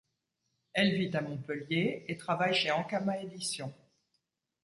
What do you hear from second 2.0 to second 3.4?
et travaille chez Ankama